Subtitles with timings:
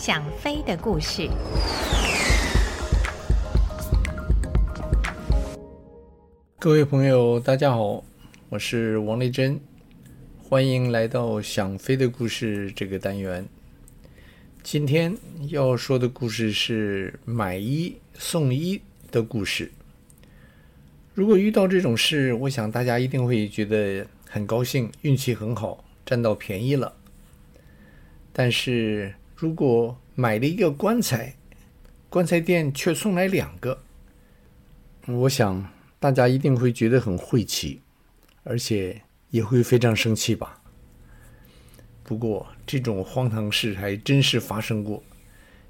[0.00, 1.28] 想飞的故事。
[6.58, 8.02] 各位朋友，大家好，
[8.48, 9.60] 我是王丽珍，
[10.42, 13.46] 欢迎来到想飞的故事这个单元。
[14.62, 15.14] 今天
[15.50, 18.80] 要说的故事是买一送一
[19.10, 19.70] 的故事。
[21.12, 26.90] 如果遇到这种事，我想大家一定会觉得很高兴，运气很好，占到便宜了。
[28.32, 31.34] 但是如果买了一个棺材，
[32.10, 33.82] 棺材店却送来两个，
[35.06, 35.66] 我想
[35.98, 37.80] 大家一定会觉得很晦气，
[38.42, 40.60] 而且也会非常生气吧。
[42.04, 45.02] 不过这种荒唐事还真是发生过。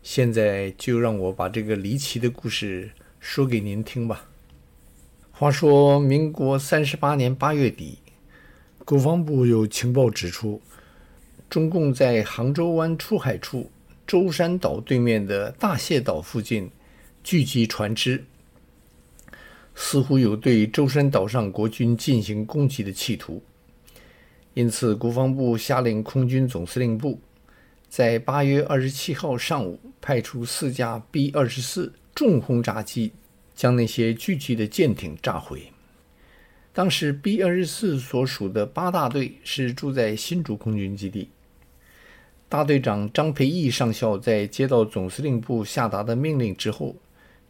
[0.02, 2.90] 现在就让我把这个离奇的故事
[3.20, 4.28] 说给您听吧。
[5.30, 7.98] 话说，民国三十八年八月底，
[8.84, 10.60] 国防部有情报指出，
[11.50, 13.70] 中共在杭州湾出海处
[14.06, 16.70] 舟山岛对面的大谢岛附近
[17.22, 18.24] 聚集船只，
[19.74, 23.42] 似乎有对舟山岛上国军进行攻击的企图。
[24.54, 27.20] 因此，国防部下令空军总司令部
[27.88, 33.12] 在八月二十七号上午派出四架 B 二十四重轰炸机。
[33.52, 35.70] 将那些聚集的舰艇炸毁。
[36.72, 41.28] 当时 B 二十四所属的八大队是驻在新竹空军基地。
[42.50, 46.96] 大队长张培义上校在接到总司令部下达的命令之后，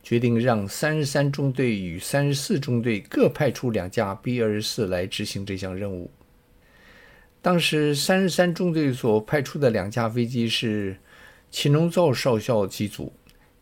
[0.03, 6.11] 决定让三十三中队与三十四中队各派出两架 B 二十四来执行这项任务。
[7.41, 10.99] 当时三十三中队所派出的两架飞机是
[11.51, 13.13] 秦龙造少校机组。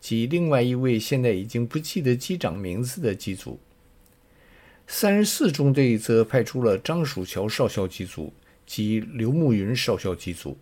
[0.01, 3.59] 及另外一位现在已经不记得机长名字的机组，
[4.87, 8.31] 三十四中队则派出了张曙桥少校机组
[8.65, 10.57] 及刘慕云少校机组，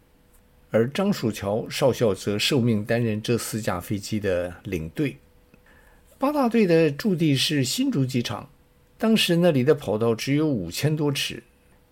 [0.70, 5.18] 而张曙桥少校则受命担任这四架飞机的领队。
[6.18, 8.50] 八大队的驻地是新竹机场，
[8.98, 11.44] 当时那里的跑道只有五千多尺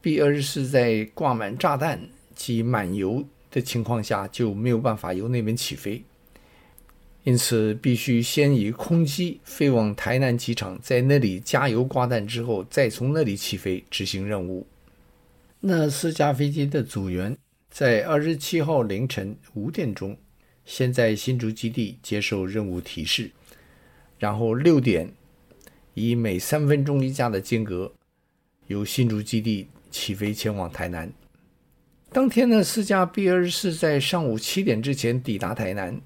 [0.01, 2.01] ，B 二十四在挂满炸弹
[2.33, 6.03] 及满油的情况下就没有办法由那边起飞。
[7.23, 14.67] 因此，必须先以空机飞往台南机场，在那里加油挂弹之后，再从那里起飞执行任务。
[15.59, 17.35] 那四架飞机的组员
[17.75, 20.15] 在二十七号凌晨五点钟，
[20.63, 23.29] 先在新竹基地接受任务提示，
[24.17, 25.11] 然后六点
[25.93, 27.91] 以每三分钟一架的间隔，
[28.67, 31.11] 由新竹基地起飞前往台南。
[32.13, 35.99] 当天的四架 B 二十四在上午七点之前抵达台南。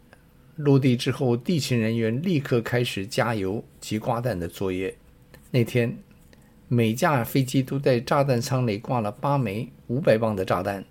[0.56, 4.98] 落地之后，地勤人员立刻开始加油及挂弹的作业。
[5.52, 5.96] 那天，
[6.68, 10.84] 每架飞机都在炸弹舱里挂了八枚五百磅的炸弹，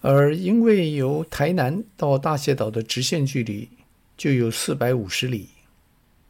[0.00, 3.68] 而因为由台南到大谢岛的直线距离
[4.16, 5.48] 就有四百五十里，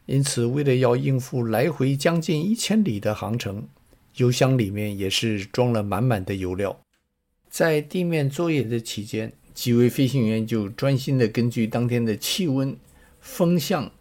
[0.07, 3.67] 因此为了要应付来回将近一千里的航程，
[4.15, 6.79] 油箱里面也是装了满满的油料。
[7.47, 12.75] 在地面作业的期间，几位飞行员就专心地根据当天的气温、
[13.19, 13.91] 风向、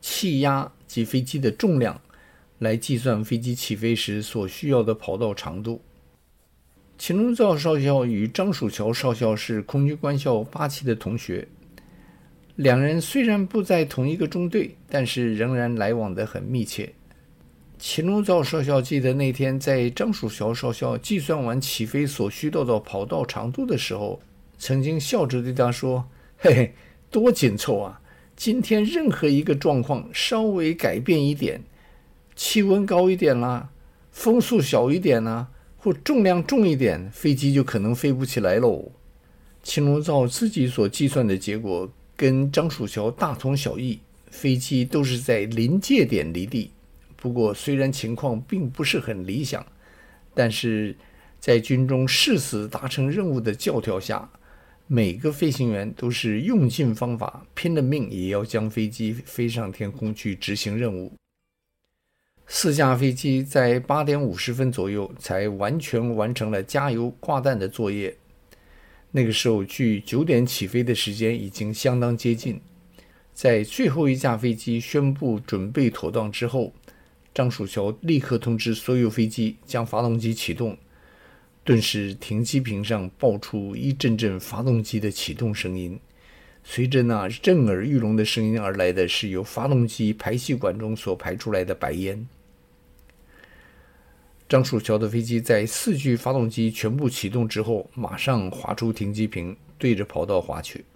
[0.00, 2.00] 气压及飞机的重量
[2.58, 5.82] 来计算飞机起飞时所需要的跑道长度。
[6.98, 11.46] 秦龙造少校与张曙桥少校是空军官校八期的同学，
[12.56, 16.92] 两人虽然不在同一个中队，但是仍然来往得很密切。
[17.78, 24.20] 秦龙造少校记得那天在张曙桥少校计算完起飞所需要的跑道长度的时候。
[24.60, 26.04] 曾经笑着对他说
[26.36, 26.74] ：“嘿嘿，
[27.12, 28.00] 多紧凑啊！
[28.34, 31.62] 今天任何一个状况稍微改变一点，
[32.34, 33.70] 气温高一点啦，
[34.10, 35.46] 风速小一点啦，
[35.78, 38.92] 或重量重一点，飞机就可能飞不起来喽。”
[39.62, 43.98] 秦龙造自己所计算的结果跟张楚桥大同小异，
[44.30, 46.70] 飞机都是在临界点离地。
[47.16, 49.64] 不过，虽然情况并不是很理想，
[50.34, 50.96] 但是
[51.40, 54.30] 在军中誓死达成任务的教条下。
[54.90, 61.12] 每个飞行员都是用尽方法，拼了命也要将飞机飞上天空去执行任务。
[62.50, 68.16] 四架飞机在八点五十分左右才完全完成了加油挂弹的作业。
[69.10, 72.58] 那个时候，距九点起飞的时间已经相当接近。
[73.34, 76.72] 在最后一架飞机宣布准备妥当之后，
[77.34, 80.76] 张曙桥立刻通知所有飞机将发动机启动。
[81.62, 86.00] 顿时，停机坪上爆出一阵阵发动机的启动声音，
[86.64, 92.26] 随着那震耳欲聋的声音而来的是由发动机排气管中所排出来的白烟。
[94.48, 100.86] 张树桥的飞机在四具发动机全部启动之后，马上滑出停机坪，对着跑道滑去。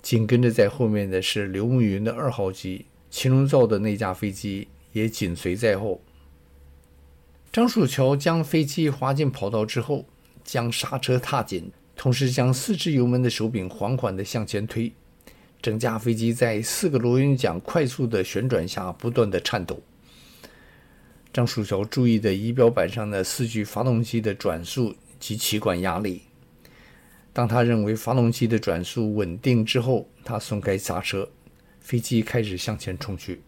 [0.00, 6.00] 紧跟着在后面的是刘慕云的二号机，秦龙造的那架飞机也紧随在后。
[7.52, 10.06] 张树桥将飞机滑进跑道之后，
[10.42, 14.90] 将刹车踏紧，同时将四只油门的手柄缓缓地向前推，
[15.60, 19.78] 整架飞机在四个螺旋桨快速的旋转下不断地颤抖。
[21.36, 26.22] 张曙桥注意的仪表板上的四具发动机的转速及气管压力。
[27.30, 31.28] 当他认为发动机的转速稳定之后，他松开刹车，
[31.78, 33.42] 飞机开始向前冲去。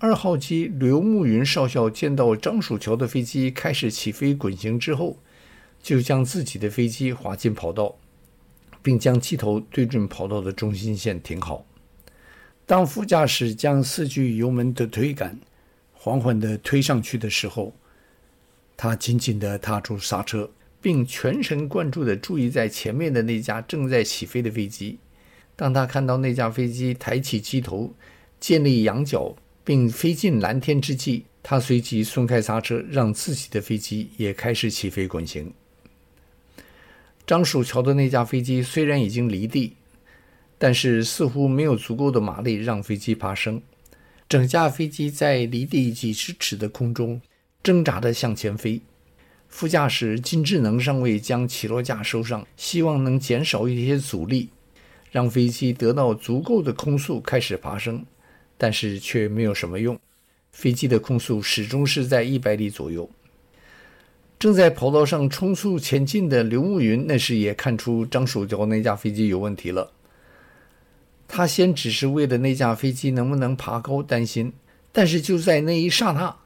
[0.00, 5.16] 二号机刘慕云少校见到张曙桥的飞机开始起飞滚行之后，
[5.80, 7.94] 就将自己的飞机滑进跑道，
[8.82, 11.64] 并将机头对准跑道的中心线停好。
[12.66, 15.38] 当副驾驶将四具油门的推杆
[16.04, 17.72] 缓缓地推上去的时候，
[18.76, 20.50] 他紧紧地踏住刹车。
[20.80, 24.98] 并全神贯注地注意在前面的那架正在起飞的飞机。
[25.54, 27.94] 当他看到那架飞机抬起机头，
[28.40, 35.52] 建立仰角，并飞进蓝天之际，他随即松开刹车，让自己的飞机也开始起飞滚行。
[37.24, 39.76] 张曙桥的那架飞机虽然已经离地，
[40.58, 43.62] 但是似乎没有足够的马力让飞机爬升。
[44.32, 47.20] 整架飞机在离地几十尺的空中
[47.62, 48.80] 挣扎着向前飞。
[49.46, 54.48] 副驾驶金智能上尉将起落架收上，希望能减少一些阻力，
[55.10, 58.06] 让飞机得到足够的空速开始爬升，
[58.56, 60.00] 但是却没有什么用。
[60.50, 63.10] 飞机的空速始终是在一百里左右。
[64.38, 69.92] 正在跑道上冲速前进的刘慕云那时也看出张守桥那架飞机有问题了。
[71.34, 74.52] 他先只是为了那架飞机能不能爬高担心，
[74.92, 76.36] 但是就在那一刹那。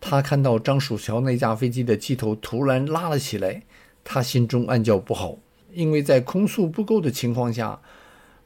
[0.00, 3.62] 他看到张曙桥那架飞机的机头突然拉了起来，
[4.02, 5.36] 他心中暗叫不好，
[5.74, 7.78] 因为在空速不够的情况下，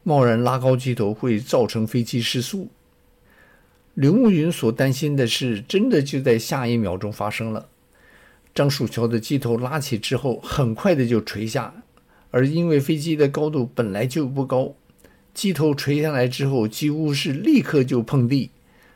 [0.03, 2.67] 贸然拉高机头会造成飞机失速。
[3.95, 7.69] 刘慕云所担心的是，真的就在下一秒钟发生了。
[8.53, 11.73] 张曙桥的机头拉起之后，很快的就垂下，
[12.33, 14.75] 而因为飞机的高度本来就不高，
[15.37, 18.49] 机头垂下来之后，几乎是立刻就碰地，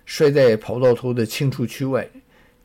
[0.06, 2.08] 摔在跑道头的清除区外。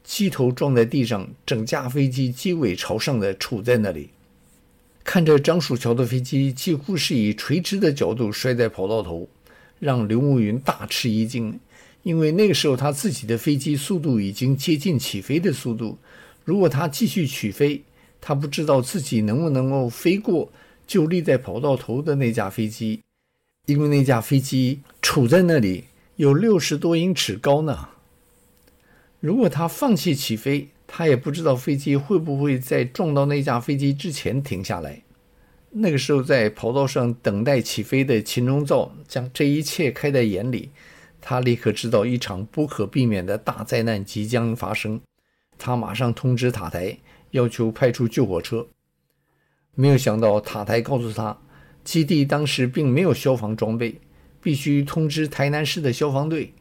[0.01, 4.11] 机头撞在地上，整架飞机机尾朝上的杵在那里。
[5.03, 9.27] 看着张树桥的飞机几乎是以垂直的角度摔在跑道头，
[9.77, 11.59] 让刘慕云大吃一惊。
[12.03, 15.97] 因为那个时候他自己的飞机速度已经接近起飞的速度，
[16.45, 17.81] 如果他继续起飞，
[18.21, 20.49] 他不知道自己能不能够飞过
[20.87, 23.01] 就立在跑道头的那架飞机，
[23.65, 25.85] 因为那架飞机杵在那里
[26.15, 27.89] 有六十多英尺高呢。
[29.19, 35.01] 如果他放弃起飞，他也不知道飞机会不会在撞到那架飞机之前停下来。
[35.71, 40.69] 那个时候，在跑道上等待起飞的秦荣造将这一切看在眼里，
[41.19, 45.01] 他立刻知道一场不可避免的大灾难即将发生。
[45.57, 46.97] 他马上通知塔台，
[47.31, 48.67] 要求派出救火车。
[49.73, 51.37] 没有想到，塔台告诉他，
[51.85, 53.95] 基地当时并没有消防装备，
[54.41, 56.51] 必须通知台南市的消防队。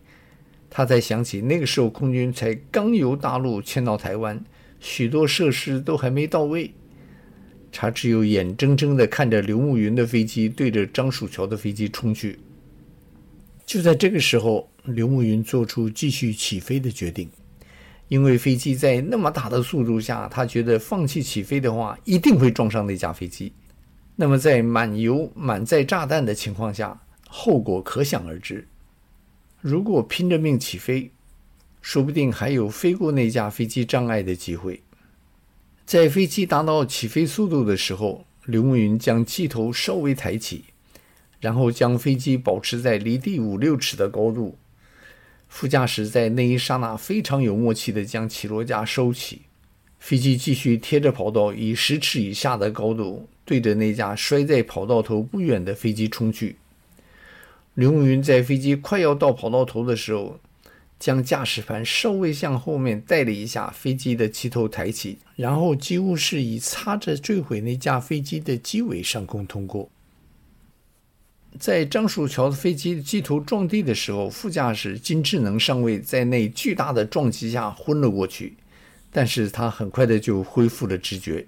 [0.70, 4.44] 他才想起，那个时候空军才刚由大陆迁到台湾，
[4.80, 6.72] 许多设施都还没到位。
[7.72, 12.38] 他只有眼睁睁地看着刘慕云的飞机对着张树桥的飞机冲去。
[13.64, 17.30] 就在这个时候，刘慕云做出继续起飞的决定，
[18.08, 23.52] 因为飞机在那么大的速度下，他觉得放弃起飞的话，一定会撞上那架飞机。
[24.16, 28.68] 那么在满油满载炸弹的情况下，后果可想而知。
[29.60, 31.10] 如果拼着命起飞，
[31.80, 34.82] 说不定还有飞过那架飞机障碍的机会。
[35.84, 40.64] 在飞机达到起飞速度的时候，刘慕云将机头稍微抬起，
[41.40, 44.56] 然后将飞机保持在离地五六尺的高度。
[45.48, 49.42] 副驾驶在那一刹那非常有默契地将起落架收起，
[49.98, 56.56] 飞机继续贴着跑道，以十尺以下的高度对着那架摔在跑道头不远的飞机冲去。
[57.74, 60.38] 刘慕云在飞机快要到跑道头的时候，
[60.98, 69.90] 将驾驶盘稍微向后面带了一下，飞机的机头抬起，然后几乎是以擦着坠毁那架飞机的机尾上空通过。
[71.58, 78.56] 在张树桥的飞机机头撞地的时候，副驾驶金志能上尉在那巨大的撞击下昏了过去，
[79.12, 81.46] 但是他很快的就恢复了知觉，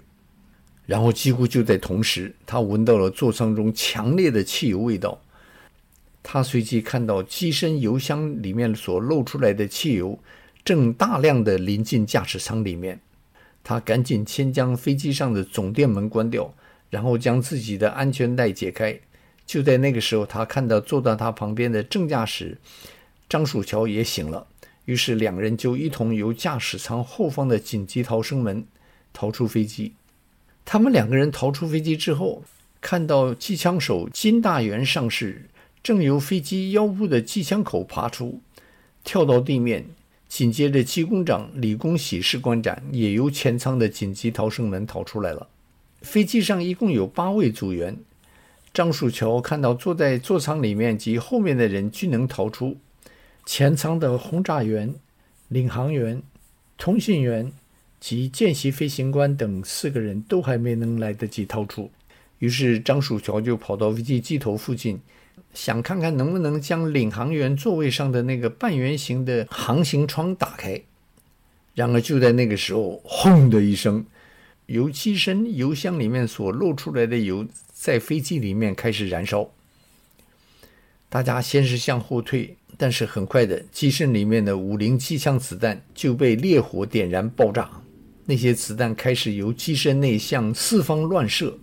[0.87, 5.21] 然后几乎就在同时，他闻到了座舱中强烈的汽油味道。
[6.23, 10.17] 他随即看到机身油箱里面所漏出来的汽油
[10.65, 12.99] 正大量的淋进驾驶舱里面，
[13.63, 16.53] 他赶紧先将飞机上的总电门关掉，
[16.89, 18.99] 然后将自己的安全带解开，
[19.45, 22.57] 就在那个时候，他看到坐到他旁边的正驾驶
[23.29, 24.47] 张曙桥也醒了，
[24.85, 28.65] 于是两人就一同由驾驶舱后方的紧急逃生门
[29.13, 29.93] 逃出飞机。
[30.69, 32.43] 他们两个人逃出飞机之后，
[32.81, 35.45] 看到机枪手金大元上士
[35.81, 38.41] 正由飞机腰部的机枪口爬出，
[39.01, 39.85] 跳到地面。
[40.27, 45.47] 紧接着，机工长李公喜士官长也由前舱的紧急逃生门逃出来了。
[46.01, 47.95] 飞机上一共有八位组员。
[48.73, 52.75] 张树桥看到坐在座舱里面及后面的人均能逃出，
[53.45, 54.93] 前舱的轰炸员、
[55.47, 56.21] 领航员、
[56.77, 57.53] 通信员
[57.99, 61.89] 及见习飞行官等四个人都还没能来得及逃出。
[62.39, 64.99] 于是张曙桥就跑到飞机机头附近，
[65.53, 70.81] 想看看能不能将领航员座位上的那个半圆形的航行窗打开。
[71.73, 74.05] 然而就在那个时候，轰的一声，
[74.67, 77.47] 由机身油箱里面所漏出来的油。
[77.79, 79.51] 在飞机里面开始燃烧，
[81.09, 87.69] 大家先是向后退，但是很快的，机身里面的五零机枪子弹就被烈火点燃爆炸。
[88.29, 91.57] 那些子弹开始由机身内向四方乱射。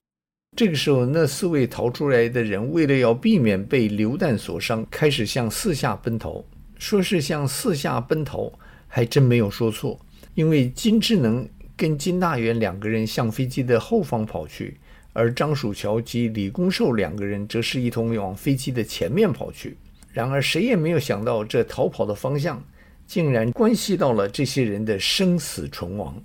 [0.57, 6.43] 这个时候，那四位逃出来的人为了要避免被流弹所伤，开始向四下奔逃。
[6.79, 8.51] 说是向四下奔逃，
[8.89, 10.01] 还真没有说错，
[10.35, 14.79] 因为金智能跟金大元两个人向飞机的后方跑去。
[15.13, 19.77] 而张曙桥及李公寿两个人则是一同往飞机的前面跑去。
[20.13, 22.65] 然而，谁也没有想到，这逃跑的方向
[23.07, 26.21] 竟然关系到了这些人的生死存亡。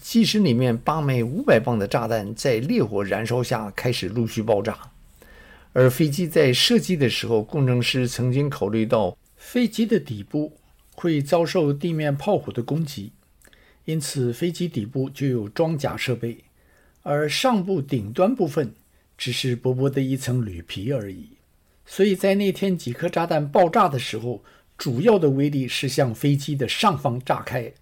[0.00, 4.78] 机身里面八枚五百磅的炸弹在烈火燃烧下开始陆续爆炸。
[5.72, 10.56] 而飞机在设计的时候，工程师曾经考虑到飞机的底部
[10.94, 13.12] 会遭受地面炮火的攻击，
[13.84, 16.38] 因此飞机底部就有装甲设备。
[17.02, 18.72] 而上部顶端部分
[19.18, 21.30] 只是薄薄的一层铝皮而已，
[21.84, 24.42] 所以在那天几颗炸弹爆炸的时候，
[24.78, 27.72] 主要的威力是向飞机的上方炸开。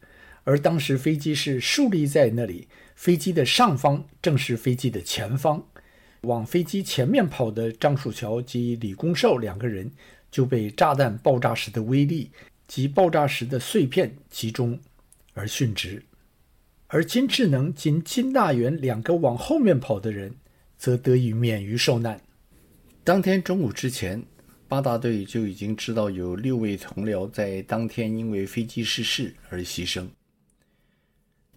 [0.44, 5.64] 而当时飞机是竖立在那里，飞机的上方正是飞机的前方，
[6.22, 9.90] 往飞机前面跑的张树桥及李公寿两个人
[10.30, 12.30] 就被炸弹爆炸时的威力
[12.66, 14.80] 及爆炸时的碎片集中
[15.34, 16.02] 而殉职。
[16.88, 20.34] 而金智能及金大元两个往后面跑的人，
[20.76, 22.20] 则得以免于受难。
[23.04, 24.22] 当天中午之前，
[24.68, 30.06] 八大队就已经知道有六位同僚在当天因为飞机失事而牺牲。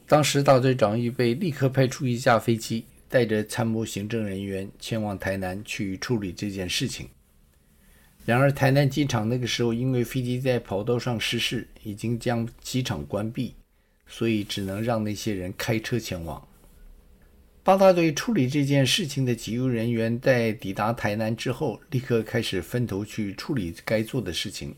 [0.07, 7.09] 当时大队长预备立刻派出一架飞机，带着参谋行政人员前往台南去处理这件事情。
[8.25, 13.53] 然而，台南机场那个时候因为飞机在跑道上失事，已经将机场关闭。
[14.07, 16.47] 所以只能让那些人开车前往。
[17.63, 24.75] 八大队处理这件事情的急救人员在抵达台南之后，立刻开始分头去处理该做的事情。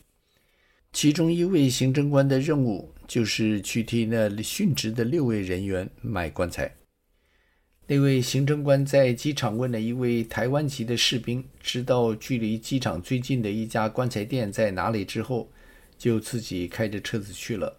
[0.92, 6.74] 其中一位行政官的任务就是去替那殉职的六位人员买棺材。
[7.86, 15.50] 那位行政官在机场问了一位台湾籍的士兵，知道距离机场最近的一家棺材店在哪里之后，
[15.96, 17.78] 就自己开着车子去了。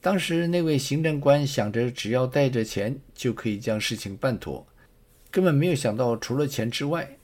[0.00, 4.66] 当时那位行政官想着，只要带着钱就可以将事情办妥，
[5.30, 7.16] 根本没有想到除了钱之外，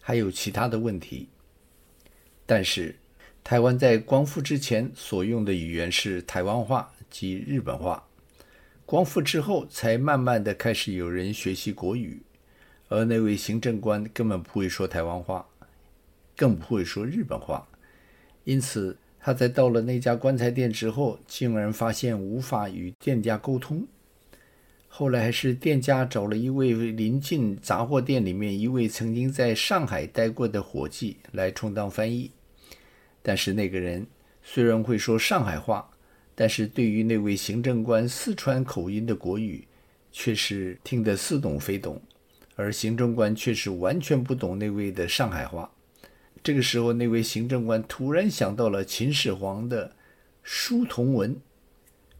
[0.00, 1.28] 还有其他的问题。
[2.46, 2.94] 但是，
[3.48, 8.06] 台湾在光复之前所用的语言是台湾话及日本话，
[8.84, 12.20] 光复之后才慢慢的开始有人学习国语，
[12.88, 15.46] 而那位行政官根本不会说台湾话，
[16.36, 17.66] 更不会说日本话，
[18.44, 18.98] 因此。
[19.18, 23.86] 他在到了那家棺材店之后，竟然发现无法与店家沟通。
[24.88, 32.30] 后来还是店家找了一位临近杂货店里面一位曾经在上海待过的伙计来充当翻译。
[33.22, 34.06] 但是那个人
[34.42, 35.90] 虽然会说上海话，
[36.34, 39.66] 但是对于那位行政官四川口音的国语，
[40.10, 42.00] 却是听得似懂非懂，
[42.56, 45.70] 而行政官却是完全不懂那位的上海话。
[46.42, 49.94] 这个时候，那位行政官突然想到了秦始皇的
[50.42, 51.36] 书同文，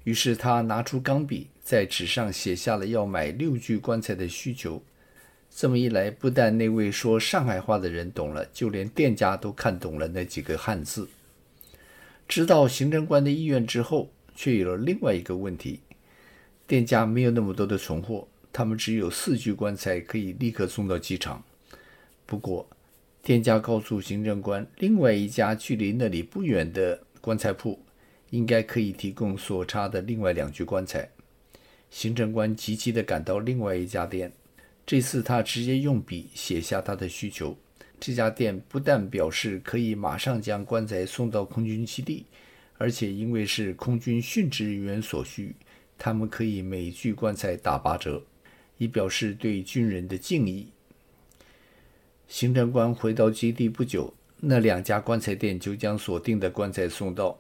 [0.05, 4.83] 于是他拿出钢笔，在纸上写下了要买六具棺材的需求。
[5.51, 11.09] 这么一来，不但那位说上海话的人懂了，就连店家都看懂了那几个汉字。
[12.29, 15.81] 知道行政官的意愿之后，却有了另外一个问题：
[16.67, 21.43] 店家没有那么多的存货，他们只有四具棺材可以立刻送到机场。
[22.25, 22.69] 不过，
[23.23, 27.83] 店家告诉行政官，另外一家距离那里不远的棺材铺，
[28.31, 31.11] 应该可以提供所差的另外两具棺材。
[31.91, 34.31] 行政官急急地赶到另外一家店，
[34.89, 37.55] 这次他直接用笔写下他的需求。
[38.01, 42.25] 这家店不但表示可以马上将棺材送到空军基地，
[42.79, 45.55] 而且因为是空军殉职人员所需，
[45.99, 48.25] 他们可以每具棺材打八折，
[48.79, 50.69] 以表示对军人的敬意。
[52.27, 57.39] 行政官回到基地不久，那两家棺材店就将所订的棺材送到。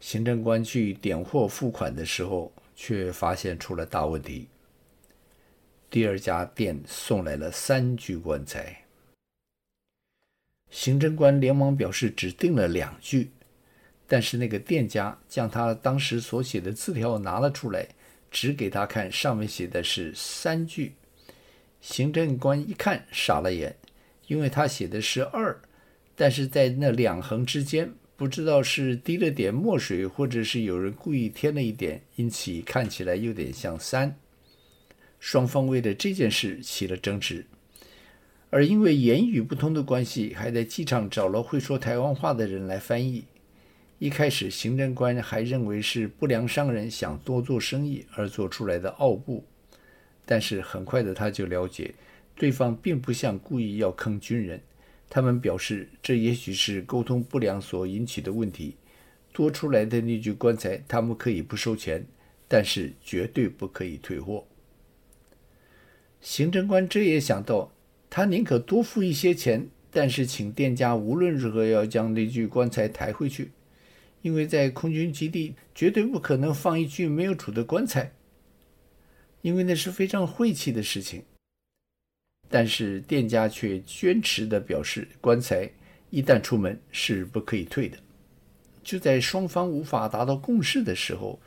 [0.00, 4.48] 行政官去点货付款的时候，却发现出了大问题。
[5.90, 8.84] 第二家店送来了三具棺材。
[10.70, 13.32] 行政官连忙表示只订了两具，
[14.06, 17.88] 但是那个店家将他当时所写的字条拿了出来，
[18.30, 20.92] 指给他看，上面写的是三具。
[21.80, 23.74] 行政官一看傻了眼，
[24.28, 25.60] 因为他写的是二，
[26.14, 34.16] 但是在那两横之间，不知道是滴了点墨水，或者是有人故意添了一点，因此看起来有点像三。
[35.20, 37.46] 双方为了这件事起了争执。
[38.50, 43.22] 而因为言语不通的关系，还在机场找了会说台湾话的人来翻译。
[44.00, 49.44] 一开始，行政官还认为是不良商人想多做生意而做出来的奥步，
[50.24, 51.94] 但是很快的他就了解，
[52.34, 54.60] 对方并不像故意要坑军人。
[55.08, 58.74] 他们表示，这也许是沟通不良所引起的问题。
[59.32, 62.04] 多出来的那具棺材，他们可以不收钱，
[62.48, 64.44] 但是绝对不可以退货。
[66.20, 67.72] 行政官这也想到。
[68.12, 73.52] 他宁可多付一些钱，但是请店家无论如何要将那具棺材抬回去，
[74.20, 78.10] 因为在空军基地绝对不可能放一具没有主的棺材，
[79.42, 81.22] 因为那是非常晦气的事情。
[82.48, 85.70] 但是店家却坚持地表示，棺材
[86.10, 87.96] 一旦出门是不可以退的。
[88.82, 91.38] 就在双方无法达到共识的时候，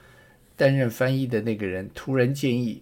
[0.55, 2.79] 担任翻译的那个人突然建议，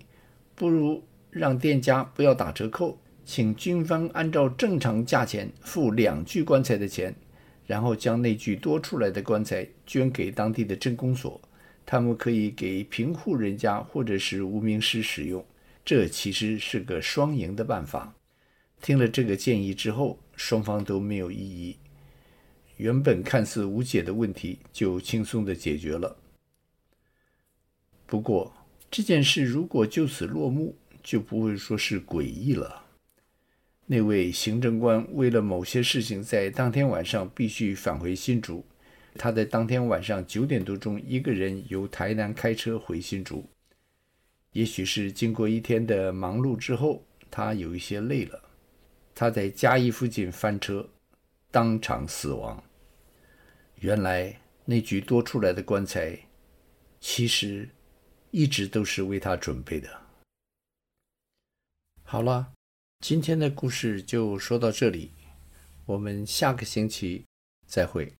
[0.53, 2.99] 不如让店家不要打折扣。
[3.23, 7.15] 请军方按照正常价钱付两具棺材的钱，
[7.65, 11.39] 然后将那具多出来的棺材捐给当地的镇公所，
[11.85, 15.45] 他们可以给贫户人家或者是无名尸使用。
[15.85, 18.13] 这其实是个双赢的办法。
[18.81, 21.77] 听了这个建议之后，双方都没有异议，
[22.77, 26.17] 原本看似无解的问题就轻松地解决了。
[28.07, 28.51] 不过
[28.89, 32.85] 这件事如果就此落幕，就不会说是诡异了。
[33.85, 38.65] 那位行政官为了某些事情，在当天晚上必须返回新竹。
[39.15, 43.45] 他在当天晚上九点多钟，一个人由台南开车回新竹。
[44.53, 48.41] 也许是经过一天的忙碌之后，他有一些累了。
[49.13, 50.87] 他在嘉义附近翻车，
[51.51, 52.63] 当场死亡。
[53.75, 56.17] 原来那具多出来的棺材，
[57.01, 57.67] 其实
[58.29, 59.89] 一直都是为他准备的。
[62.11, 62.51] 好了。
[62.99, 65.13] 今天的故事就说到这里，
[65.85, 67.25] 我们下个星期
[67.65, 68.13] 再会。